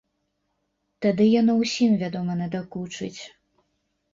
Тады 1.05 1.27
яно 1.41 1.53
ўсім, 1.61 1.91
вядома, 2.05 2.39
надакучыць. 2.41 3.17